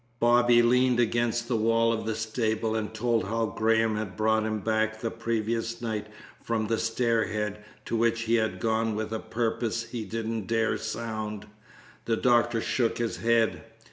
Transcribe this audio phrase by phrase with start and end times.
[0.19, 4.57] Bobby leaned against the wall of the stable and told how Graham had brought him
[4.59, 6.07] back the previous night
[6.41, 11.45] from the stairhead, to which he had gone with a purpose he didn't dare sound.
[12.05, 13.63] The doctor shook his head.